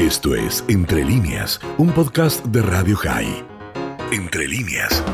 [0.00, 3.44] Esto es Entre líneas, un podcast de Radio High.
[4.10, 5.04] Entre líneas.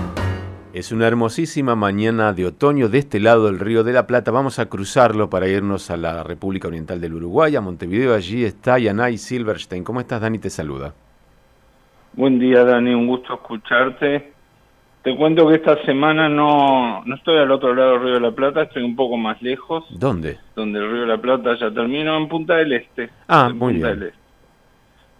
[0.72, 4.30] Es una hermosísima mañana de otoño de este lado del Río de la Plata.
[4.30, 8.14] Vamos a cruzarlo para irnos a la República Oriental del Uruguay, a Montevideo.
[8.14, 9.82] Allí está Yanay Silverstein.
[9.82, 10.38] ¿Cómo estás, Dani?
[10.38, 10.94] Te saluda.
[12.12, 12.94] Buen día, Dani.
[12.94, 14.34] Un gusto escucharte.
[15.02, 18.30] Te cuento que esta semana no, no estoy al otro lado del Río de la
[18.30, 19.84] Plata, estoy un poco más lejos.
[19.90, 20.38] ¿Dónde?
[20.54, 23.10] Donde el Río de la Plata ya termina, en Punta del Este.
[23.26, 23.98] Ah, en muy Punta bien.
[23.98, 24.25] del Este.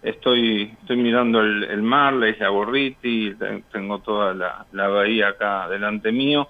[0.09, 5.67] Estoy, estoy mirando el, mar, la isla Gorriti, te- tengo toda la, la bahía acá
[5.67, 6.47] delante mío.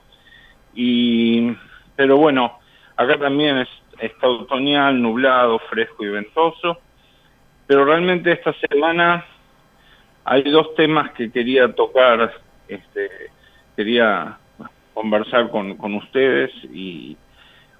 [0.75, 1.51] Y,
[1.95, 2.59] pero bueno,
[2.95, 6.77] acá también es, está otoñal, nublado, fresco y ventoso.
[7.65, 9.25] Pero realmente esta semana
[10.23, 12.31] hay dos temas que quería tocar,
[12.67, 13.09] este,
[13.75, 14.37] quería
[14.93, 17.17] conversar con, con ustedes y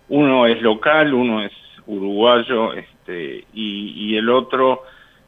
[0.10, 1.54] uno es local, uno es
[1.86, 4.84] uruguayo este, y, y el otro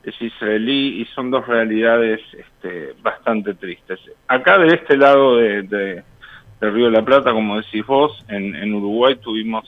[0.10, 4.00] es israelí y son dos realidades este, bastante tristes.
[4.28, 6.04] Acá de este lado de, de-
[6.62, 9.64] Río de la Plata, como decís vos, en, en Uruguay tuvimos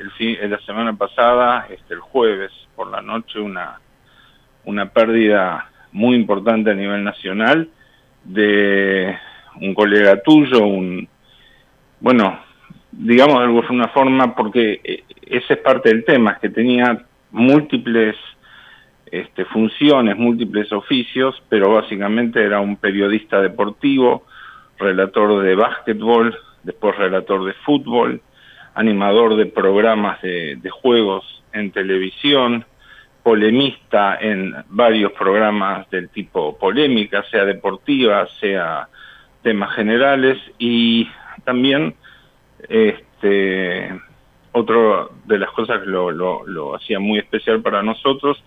[0.00, 3.80] el fin, la semana pasada, este, el jueves por la noche, una,
[4.64, 7.68] una pérdida muy importante a nivel nacional
[8.24, 9.16] de
[9.60, 11.08] un colega tuyo, un
[12.00, 12.38] bueno,
[12.92, 18.16] digamos de alguna forma, porque eh, ese es parte del tema, es que tenía múltiples
[19.12, 24.24] este, funciones, múltiples oficios, pero básicamente era un periodista deportivo,
[24.78, 28.20] relator de básquetbol, después relator de fútbol,
[28.74, 32.64] animador de programas de, de juegos en televisión,
[33.22, 38.88] polemista en varios programas del tipo polémica, sea deportiva, sea
[39.42, 41.08] temas generales y
[41.44, 41.94] también
[42.68, 44.00] este
[44.52, 48.42] otro de las cosas que lo, lo, lo hacía muy especial para nosotros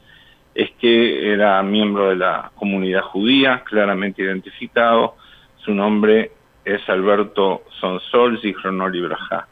[0.54, 5.16] es que era miembro de la comunidad judía, claramente identificado.
[5.58, 6.32] Su nombre
[6.66, 9.48] es Alberto Sonsol, Zichronol Ibrahá.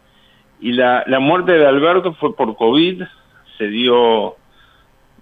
[0.59, 3.03] Y la, la muerte de Alberto fue por COVID,
[3.57, 4.35] se dio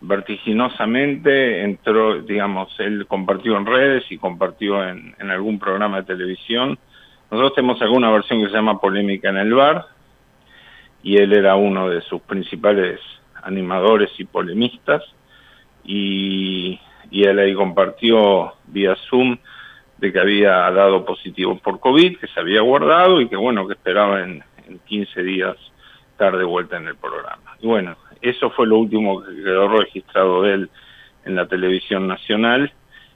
[0.02, 6.78] vertiginosamente, entró, digamos, él compartió en redes y compartió en, en algún programa de televisión.
[7.30, 9.86] Nosotros tenemos alguna versión que se llama Polémica en el Bar,
[11.04, 13.00] y él era uno de sus principales
[13.44, 15.04] animadores y polemistas,
[15.88, 19.38] y, y él ahí compartió vía Zoom
[19.98, 23.74] de que había dado positivo por COVID, que se había guardado y que bueno, que
[23.74, 25.56] esperaba en, en 15 días
[26.12, 27.56] estar de vuelta en el programa.
[27.60, 30.70] Y bueno, eso fue lo último que quedó registrado de él
[31.26, 32.72] en la televisión nacional.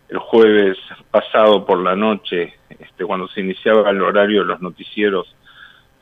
[0.09, 0.77] El jueves
[1.11, 5.35] pasado por la noche, este, cuando se iniciaba el horario de los noticieros,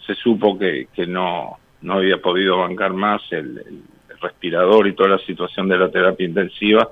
[0.05, 3.83] se supo que, que no, no había podido bancar más el
[4.21, 6.89] respirador y toda la situación de la terapia intensiva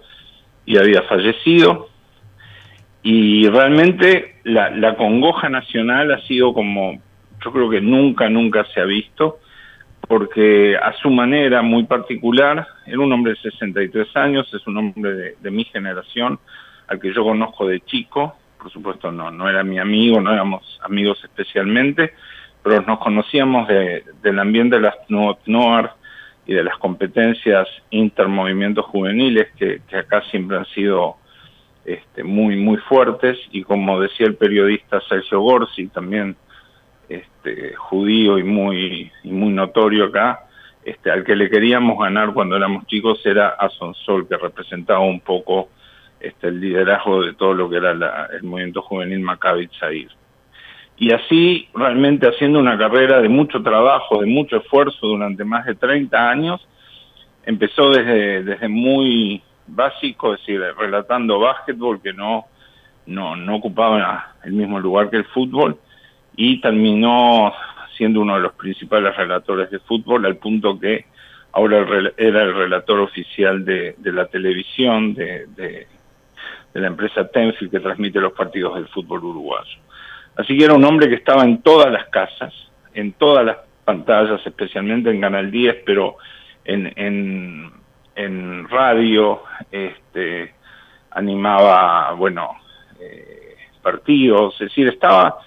[0.65, 1.89] y había fallecido.
[3.03, 7.01] Y realmente la, la congoja nacional ha sido como,
[7.43, 9.39] yo creo que nunca, nunca se ha visto,
[10.07, 15.35] porque a su manera muy particular, era un hombre de 63 años, es un hombre
[15.39, 16.39] de, mi generación,
[16.87, 20.79] al que yo conozco de chico, por supuesto no, no era mi amigo, no éramos
[20.83, 22.13] amigos especialmente,
[22.63, 25.89] pero nos conocíamos de, del ambiente de las Noir
[26.47, 31.17] y de las competencias intermovimientos juveniles que, acá siempre han sido
[31.85, 36.37] este, muy, muy fuertes y como decía el periodista Sergio Gorsi, también
[37.09, 40.45] este, judío y muy, y muy notorio acá,
[40.85, 45.19] este, al que le queríamos ganar cuando éramos chicos era a Sonsol, que representaba un
[45.19, 45.69] poco
[46.19, 50.09] este, el liderazgo de todo lo que era la, el movimiento juvenil Maccabi Zair.
[50.97, 55.75] Y así, realmente haciendo una carrera de mucho trabajo, de mucho esfuerzo durante más de
[55.75, 56.67] 30 años,
[57.45, 62.45] empezó desde, desde muy básico, es decir, relatando básquetbol, que no,
[63.05, 65.77] no, no ocupaba el mismo lugar que el fútbol,
[66.35, 67.53] y terminó
[67.95, 71.05] siendo uno de los principales relatores de fútbol, al punto que
[71.51, 71.85] ahora
[72.17, 75.87] era el relator oficial de, de la televisión, de, de,
[76.73, 79.79] de la empresa Tenfield que transmite los partidos del fútbol uruguayo.
[80.37, 82.53] Así que era un hombre que estaba en todas las casas,
[82.93, 86.17] en todas las pantallas, especialmente en Canal 10, pero
[86.63, 86.93] en,
[88.15, 90.53] en, radio, este,
[91.11, 92.55] animaba, bueno,
[92.99, 95.39] eh, partidos, es decir, estaba,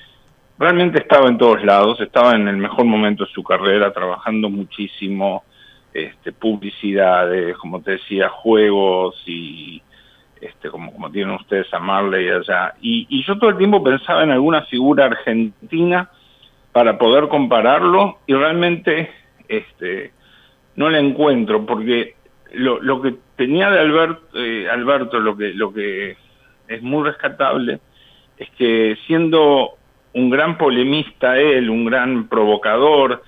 [0.58, 5.44] realmente estaba en todos lados, estaba en el mejor momento de su carrera, trabajando muchísimo,
[5.92, 9.82] este, publicidades, como te decía, juegos y
[10.40, 12.74] este, como, como tienen ustedes a Marley allá.
[12.80, 16.10] Y, yo todo el tiempo pensaba en alguna figura argentina
[16.72, 19.10] para poder compararlo y realmente
[19.48, 20.12] este,
[20.76, 22.14] no la encuentro porque
[22.52, 26.16] lo, lo que tenía de Alberto, eh, Alberto lo que, lo que
[26.68, 27.80] es muy rescatable
[28.38, 29.72] es que siendo
[30.14, 33.22] un gran polemista él, un gran provocador,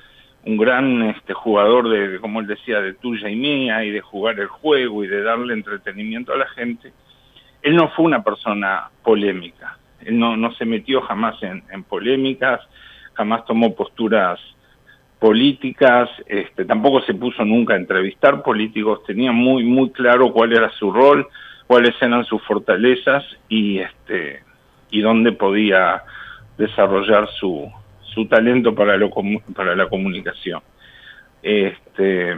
[0.44, 4.41] un gran este, jugador de, como él decía, de tuya y mía y de jugar
[4.41, 6.93] el juego y de darle entretenimiento a la gente,
[7.62, 12.61] él no fue una persona polémica, él no, no se metió jamás en, polémicas,
[13.14, 14.41] jamás tomó posturas
[15.19, 20.69] políticas, este, tampoco se puso nunca a entrevistar políticos, tenía muy, muy claro cuál era
[20.70, 21.29] su rol,
[21.69, 24.43] cuáles eran sus fortalezas y, este,
[24.91, 26.03] y dónde podía
[26.59, 27.70] desarrollar su,
[28.03, 29.11] su talento para, lo,
[29.55, 30.61] para la comunicación.
[31.43, 32.37] Este,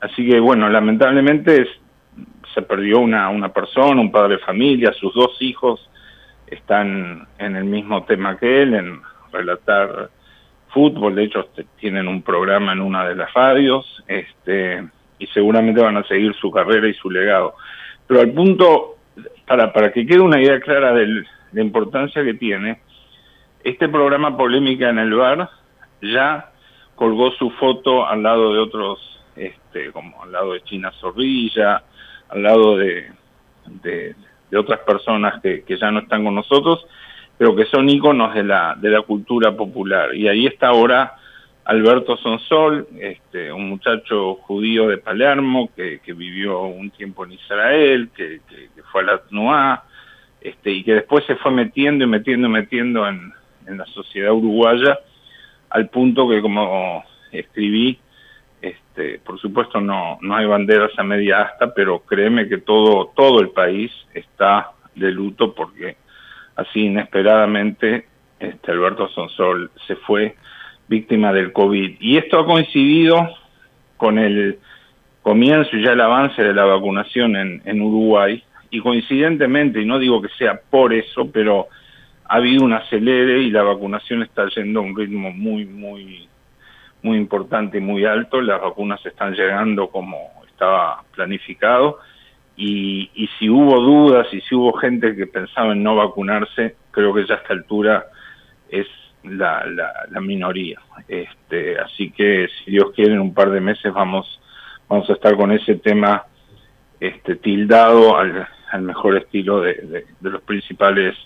[0.00, 1.66] así que bueno, lamentablemente
[2.54, 5.88] se perdió una, una persona, un padre de familia, sus dos hijos
[6.46, 9.00] están en el mismo tema que él, en
[9.32, 10.10] relatar
[10.68, 11.48] fútbol, de hecho
[11.78, 14.84] tienen un programa en una de las radios, este,
[15.18, 17.54] y seguramente van a seguir su carrera y su legado.
[18.06, 18.96] Pero al punto,
[19.46, 22.80] para, para que quede una idea clara de la importancia que tiene,
[23.62, 25.50] este programa Polémica en el Bar
[26.02, 26.50] ya
[26.94, 28.98] colgó su foto al lado de otros,
[29.36, 31.82] este, como al lado de China Zorrilla,
[32.30, 33.10] al lado de,
[33.82, 34.14] de,
[34.56, 36.86] otras personas que, que ya no están con nosotros,
[37.38, 40.14] pero que son íconos de la, de la cultura popular.
[40.14, 41.14] Y ahí está ahora
[41.64, 48.10] Alberto Sonsol, este, un muchacho judío de Palermo que, que vivió un tiempo en Israel,
[48.16, 49.84] que, que, fue a la TNUA,
[50.40, 53.32] este, y que después se fue metiendo y metiendo y metiendo en,
[53.66, 54.98] en la sociedad uruguaya,
[55.68, 58.00] al punto que como escribí,
[58.62, 63.40] este, por supuesto no, no hay banderas a media asta, pero créeme que todo, todo
[63.40, 65.96] el país está de luto porque
[66.56, 68.06] así inesperadamente
[68.38, 70.36] este, Alberto Sonsol se fue
[70.88, 71.96] víctima del COVID.
[72.00, 73.30] Y esto ha coincidido
[73.96, 74.58] con el
[75.22, 79.98] comienzo y ya el avance de la vacunación en, en Uruguay, y coincidentemente, y no
[79.98, 81.68] digo que sea por eso, pero
[82.24, 86.28] ha habido un acelere y la vacunación está yendo a un ritmo muy, muy,
[87.02, 88.40] muy importante y muy alto.
[88.40, 91.98] Las vacunas están llegando como estaba planificado
[92.56, 97.14] y, y si hubo dudas y si hubo gente que pensaba en no vacunarse, creo
[97.14, 98.06] que ya a esta altura
[98.68, 98.86] es
[99.24, 99.64] la,
[100.10, 100.78] la, minoría.
[101.08, 104.40] Este, así que si Dios quiere en un par de meses vamos,
[104.88, 106.24] vamos a estar con ese tema
[107.00, 111.16] este, tildado al, al mejor estilo de, de, de, los principales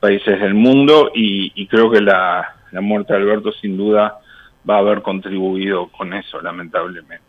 [0.00, 4.20] países del mundo y, y creo que la, la muerte de Alberto sin duda
[4.68, 7.24] va a haber contribuido con eso, lamentablemente.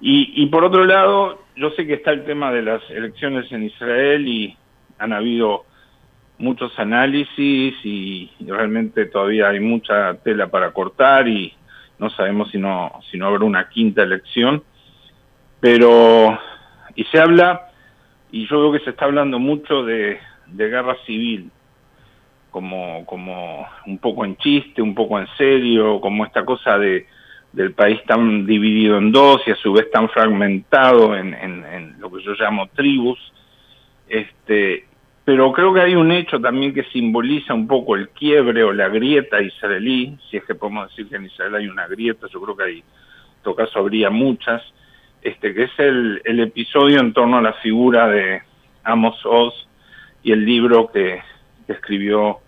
[0.00, 3.64] Y, y por otro lado, yo sé que está el tema de las elecciones en
[3.64, 4.56] Israel y
[4.98, 5.64] han habido
[6.40, 11.52] muchos análisis y, realmente todavía hay mucha tela para cortar y
[11.98, 14.64] no sabemos si no si no habrá una quinta elección
[15.60, 16.38] pero
[16.96, 17.68] y se habla
[18.32, 21.50] y yo veo que se está hablando mucho de, de guerra civil
[22.50, 27.06] como como un poco en chiste un poco en serio como esta cosa de
[27.52, 32.10] del país tan dividido en dos y a su vez tan fragmentado en, en, lo
[32.10, 33.18] que yo llamo tribus,
[34.08, 34.84] este,
[35.24, 38.88] pero creo que hay un hecho también que simboliza un poco el quiebre o la
[38.88, 42.56] grieta israelí, si es que podemos decir que en Israel hay una grieta, yo creo
[42.56, 44.62] que hay, en todo caso habría muchas,
[45.22, 48.42] este, que es el, el episodio en torno a la figura de
[48.84, 49.68] Amos Oz
[50.22, 51.20] y el libro que,
[51.72, 52.38] escribió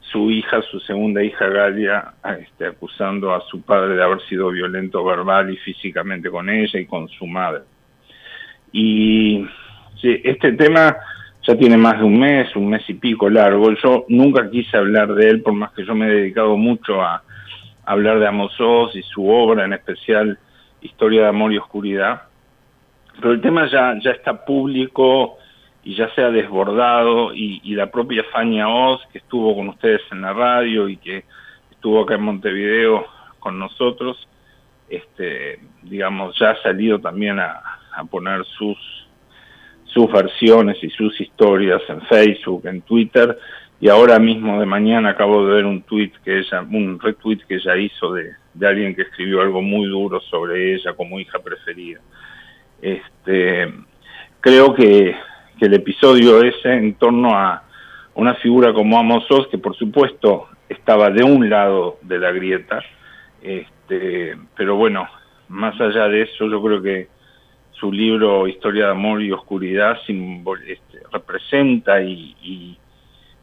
[0.00, 5.04] su hija, su segunda hija Galia, este, acusando a su padre de haber sido violento
[5.04, 7.62] verbal y físicamente con ella y con su madre.
[8.72, 9.46] Y
[10.02, 10.96] este tema
[11.46, 13.72] ya tiene más de un mes, un mes y pico largo.
[13.82, 17.22] Yo nunca quise hablar de él, por más que yo me he dedicado mucho a,
[17.86, 20.38] hablar de Amos Oz y su obra, en especial
[20.80, 22.22] Historia de Amor y Oscuridad.
[23.16, 25.38] Pero el tema ya, ya está público,
[25.84, 30.22] y ya se ha desbordado y, la propia Fania Oz, que estuvo con ustedes en
[30.22, 31.24] la radio y que
[31.70, 33.06] estuvo acá en Montevideo
[33.38, 34.26] con nosotros,
[34.88, 37.60] este, digamos, ya ha salido también a,
[37.94, 38.78] a poner sus,
[39.84, 43.38] sus versiones y sus historias en Facebook, en Twitter,
[43.80, 47.56] y ahora mismo de mañana acabo de ver un tweet que ella, un retweet que
[47.56, 52.00] ella hizo de, de alguien que escribió algo muy duro sobre ella como hija preferida.
[52.80, 53.70] Este,
[54.40, 55.14] creo que
[55.64, 57.62] el episodio ese en torno a
[58.14, 62.80] una figura como Amos Oz, que por supuesto estaba de un lado de la grieta,
[63.42, 65.08] este, pero bueno,
[65.48, 67.08] más allá de eso, yo creo que
[67.72, 72.78] su libro Historia de Amor y Oscuridad este, representa y, y,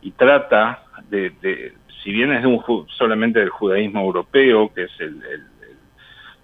[0.01, 1.73] y trata de, de,
[2.03, 5.47] si bien es de un, solamente del judaísmo europeo, que es el, el,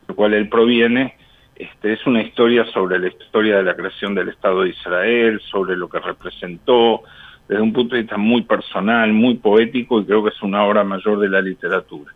[0.09, 1.15] el cual él proviene,
[1.57, 5.75] Este, es una historia sobre la historia de la creación del Estado de Israel, sobre
[5.75, 7.01] lo que representó,
[7.47, 10.83] desde un punto de vista muy personal, muy poético, y creo que es una obra
[10.83, 12.13] mayor de la literatura.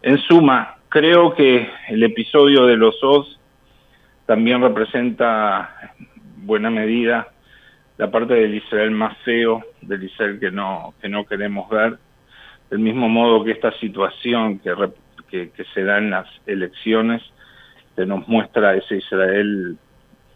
[0.00, 3.38] En suma, creo que el episodio de los Oz
[4.24, 7.28] también representa en buena medida
[7.98, 11.98] la parte del Israel más feo, del Israel que no, que no queremos ver,
[12.70, 14.74] del mismo modo que esta situación que,
[15.30, 17.22] que, se da en las elecciones
[17.96, 19.76] que nos muestra ese Israel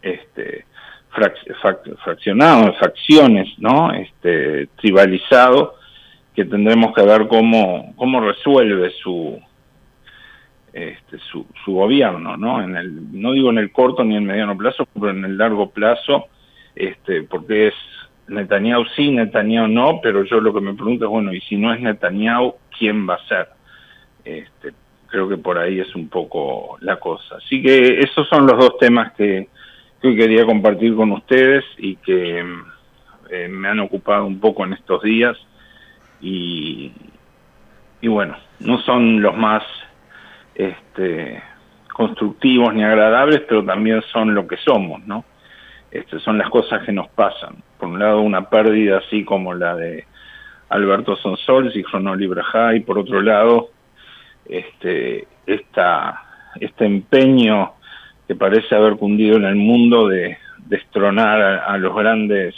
[0.01, 0.65] este,
[2.03, 3.91] fraccionado, en facciones, ¿no?
[3.93, 5.75] Este, tribalizado,
[6.35, 9.39] que tendremos que ver cómo, cómo resuelve su,
[10.73, 12.61] este, su, su gobierno, ¿no?
[12.61, 15.37] En el, no digo en el corto ni en el mediano plazo, pero en el
[15.37, 16.27] largo plazo,
[16.75, 17.73] este, porque es
[18.27, 21.73] Netanyahu sí, Netanyahu no, pero yo lo que me pregunto es, bueno, y si no
[21.73, 23.47] es Netanyahu, ¿quién va a ser?
[24.23, 24.73] Este,
[25.07, 27.37] creo que por ahí es un poco la cosa.
[27.37, 29.47] Así que esos son los dos temas que,
[30.01, 32.45] que quería compartir con ustedes y que
[33.29, 35.37] eh, me han ocupado un poco en estos días
[36.21, 36.91] y,
[38.01, 39.63] y bueno, no son los más
[40.55, 41.41] este,
[41.93, 45.25] constructivos ni agradables, pero también son lo que somos, ¿no?
[45.91, 47.63] Este, son las cosas que nos pasan.
[47.79, 50.05] Por un lado, una pérdida así como la de
[50.69, 52.29] Alberto Sonsols y Cronoli
[52.75, 53.69] y por otro lado,
[54.49, 56.23] este, esta,
[56.59, 57.73] este empeño
[58.27, 62.55] que parece haber cundido en el mundo de destronar a, los grandes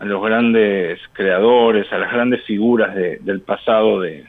[0.00, 4.26] a los grandes creadores, a las grandes figuras del pasado de,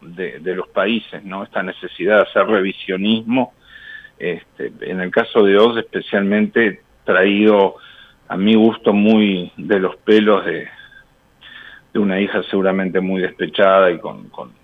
[0.00, 1.42] de, los países, ¿no?
[1.42, 3.52] Esta necesidad de hacer revisionismo,
[4.18, 7.76] este, en el caso de Oz especialmente traído
[8.28, 10.68] a mi gusto muy de los pelos de,
[11.92, 14.59] de una hija seguramente muy despechada y con, con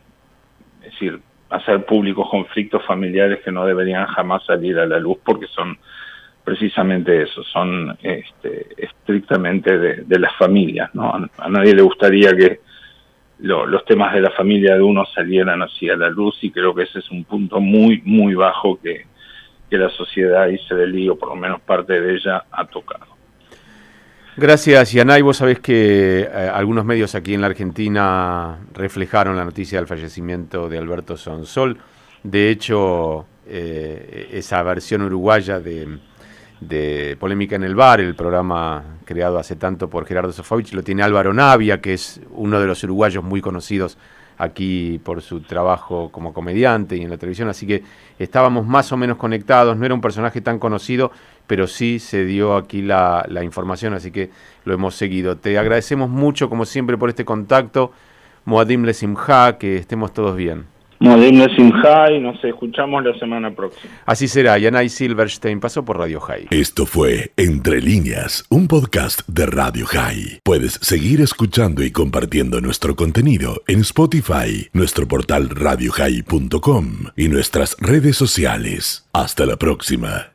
[0.87, 5.47] es decir, hacer públicos conflictos familiares que no deberían jamás salir a la luz porque
[5.49, 5.79] son
[6.45, 10.95] precisamente eso, son este, estrictamente de, las familias.
[10.95, 11.13] ¿no?
[11.39, 12.61] A, nadie le gustaría que
[13.41, 16.85] los temas de la familia de uno salieran así a la luz y creo que
[16.85, 19.07] ese es un punto muy, muy bajo que,
[19.69, 23.16] que la sociedad israelí, o por lo menos parte de ella, ha tocado.
[24.39, 25.23] Gracias, Yanay.
[25.23, 30.69] Vos sabés que eh, algunos medios aquí en la Argentina reflejaron la noticia del fallecimiento
[30.69, 31.79] de Alberto Sonsol.
[32.23, 39.57] De hecho, eh, esa versión uruguaya de, Polémica en el Bar, el programa creado hace
[39.57, 43.41] tanto por Gerardo Sofovich, lo tiene Álvaro Navia, que es uno de los uruguayos muy
[43.41, 43.97] conocidos
[44.39, 47.83] aquí por su trabajo como comediante y en la televisión, así que
[48.19, 51.11] estábamos más o menos conectados, no era un personaje tan conocido,
[51.47, 54.31] pero sí se dio aquí la, la información, así que
[54.65, 55.37] lo hemos seguido.
[55.37, 57.93] Te agradecemos mucho, como siempre, por este contacto.
[58.45, 60.67] Moadim Lesimha, que estemos todos bien.
[60.99, 63.93] Moadim Lesimha y nos escuchamos la semana próxima.
[64.07, 64.57] Así será.
[64.57, 66.49] Yanay Silverstein pasó por Radio High.
[66.51, 70.41] Esto fue Entre Líneas, un podcast de Radio High.
[70.43, 76.87] Puedes seguir escuchando y compartiendo nuestro contenido en Spotify, nuestro portal radiohigh.com
[77.17, 79.07] y nuestras redes sociales.
[79.13, 80.31] Hasta la próxima.